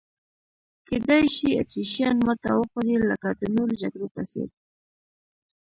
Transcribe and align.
کېدای 0.87 1.23
شي 1.35 1.49
اتریشیان 1.59 2.17
ماته 2.27 2.49
وخوري 2.57 2.95
لکه 3.09 3.29
د 3.39 3.41
نورو 3.55 3.73
جګړو 3.81 4.07
په 4.15 4.21
څېر. 4.31 4.49